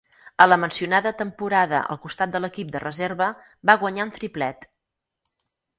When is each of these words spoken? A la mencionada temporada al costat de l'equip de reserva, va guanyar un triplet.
A 0.45 0.45
la 0.47 0.57
mencionada 0.61 1.11
temporada 1.19 1.83
al 1.95 2.01
costat 2.07 2.33
de 2.37 2.43
l'equip 2.43 2.73
de 2.77 2.83
reserva, 2.87 3.31
va 3.71 3.79
guanyar 3.85 4.11
un 4.11 4.17
triplet. 4.19 4.69